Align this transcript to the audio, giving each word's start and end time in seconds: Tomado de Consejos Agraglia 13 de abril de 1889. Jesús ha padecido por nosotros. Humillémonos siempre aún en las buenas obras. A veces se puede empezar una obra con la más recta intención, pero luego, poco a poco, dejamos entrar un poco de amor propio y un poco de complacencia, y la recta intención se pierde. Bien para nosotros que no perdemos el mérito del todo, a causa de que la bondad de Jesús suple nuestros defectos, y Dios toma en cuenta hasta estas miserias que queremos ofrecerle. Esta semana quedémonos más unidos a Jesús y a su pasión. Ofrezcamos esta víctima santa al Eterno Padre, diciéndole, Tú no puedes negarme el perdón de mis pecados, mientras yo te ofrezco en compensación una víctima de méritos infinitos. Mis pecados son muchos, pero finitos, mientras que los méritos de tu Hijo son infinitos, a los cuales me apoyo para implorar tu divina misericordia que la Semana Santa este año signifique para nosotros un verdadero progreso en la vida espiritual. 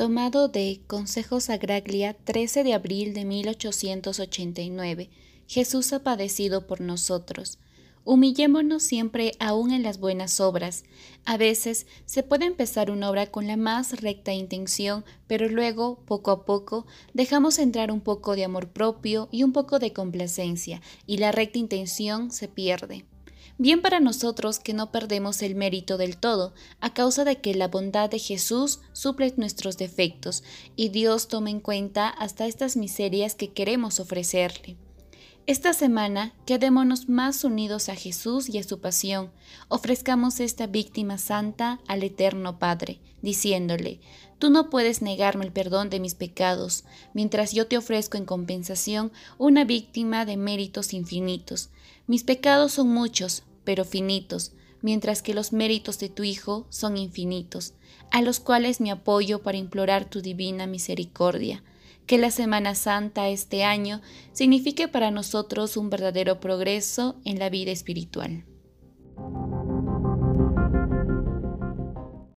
Tomado 0.00 0.48
de 0.48 0.80
Consejos 0.86 1.50
Agraglia 1.50 2.14
13 2.14 2.64
de 2.64 2.72
abril 2.72 3.12
de 3.12 3.26
1889. 3.26 5.10
Jesús 5.46 5.92
ha 5.92 6.02
padecido 6.02 6.66
por 6.66 6.80
nosotros. 6.80 7.58
Humillémonos 8.04 8.82
siempre 8.82 9.32
aún 9.40 9.72
en 9.72 9.82
las 9.82 10.00
buenas 10.00 10.40
obras. 10.40 10.84
A 11.26 11.36
veces 11.36 11.86
se 12.06 12.22
puede 12.22 12.46
empezar 12.46 12.90
una 12.90 13.10
obra 13.10 13.26
con 13.26 13.46
la 13.46 13.58
más 13.58 14.00
recta 14.00 14.32
intención, 14.32 15.04
pero 15.26 15.50
luego, 15.50 15.98
poco 16.06 16.30
a 16.30 16.46
poco, 16.46 16.86
dejamos 17.12 17.58
entrar 17.58 17.92
un 17.92 18.00
poco 18.00 18.36
de 18.36 18.44
amor 18.44 18.70
propio 18.70 19.28
y 19.30 19.42
un 19.42 19.52
poco 19.52 19.78
de 19.78 19.92
complacencia, 19.92 20.80
y 21.06 21.18
la 21.18 21.30
recta 21.30 21.58
intención 21.58 22.30
se 22.30 22.48
pierde. 22.48 23.04
Bien 23.58 23.82
para 23.82 24.00
nosotros 24.00 24.58
que 24.58 24.74
no 24.74 24.90
perdemos 24.90 25.42
el 25.42 25.54
mérito 25.54 25.98
del 25.98 26.16
todo, 26.16 26.54
a 26.80 26.94
causa 26.94 27.24
de 27.24 27.40
que 27.40 27.54
la 27.54 27.68
bondad 27.68 28.10
de 28.10 28.18
Jesús 28.18 28.80
suple 28.92 29.32
nuestros 29.36 29.76
defectos, 29.76 30.42
y 30.76 30.88
Dios 30.88 31.28
toma 31.28 31.50
en 31.50 31.60
cuenta 31.60 32.08
hasta 32.08 32.46
estas 32.46 32.76
miserias 32.76 33.34
que 33.34 33.52
queremos 33.52 34.00
ofrecerle. 34.00 34.76
Esta 35.46 35.72
semana 35.72 36.34
quedémonos 36.46 37.08
más 37.08 37.44
unidos 37.44 37.88
a 37.88 37.96
Jesús 37.96 38.48
y 38.48 38.58
a 38.58 38.62
su 38.62 38.78
pasión. 38.80 39.30
Ofrezcamos 39.68 40.38
esta 40.38 40.66
víctima 40.66 41.18
santa 41.18 41.80
al 41.88 42.02
Eterno 42.02 42.58
Padre, 42.58 43.00
diciéndole, 43.22 44.00
Tú 44.38 44.50
no 44.50 44.70
puedes 44.70 45.02
negarme 45.02 45.44
el 45.44 45.52
perdón 45.52 45.90
de 45.90 45.98
mis 45.98 46.14
pecados, 46.14 46.84
mientras 47.14 47.52
yo 47.52 47.66
te 47.66 47.78
ofrezco 47.78 48.16
en 48.16 48.26
compensación 48.26 49.12
una 49.38 49.64
víctima 49.64 50.24
de 50.24 50.36
méritos 50.36 50.92
infinitos. 50.92 51.70
Mis 52.06 52.22
pecados 52.22 52.72
son 52.72 52.88
muchos, 52.88 53.42
pero 53.64 53.84
finitos, 53.84 54.52
mientras 54.82 55.20
que 55.22 55.34
los 55.34 55.52
méritos 55.52 55.98
de 55.98 56.10
tu 56.10 56.22
Hijo 56.22 56.66
son 56.68 56.96
infinitos, 56.96 57.74
a 58.10 58.22
los 58.22 58.40
cuales 58.40 58.80
me 58.80 58.90
apoyo 58.90 59.42
para 59.42 59.58
implorar 59.58 60.04
tu 60.04 60.20
divina 60.22 60.66
misericordia 60.66 61.62
que 62.10 62.18
la 62.18 62.32
Semana 62.32 62.74
Santa 62.74 63.28
este 63.28 63.62
año 63.62 64.00
signifique 64.32 64.88
para 64.88 65.12
nosotros 65.12 65.76
un 65.76 65.90
verdadero 65.90 66.40
progreso 66.40 67.20
en 67.24 67.38
la 67.38 67.50
vida 67.50 67.70
espiritual. 67.70 68.49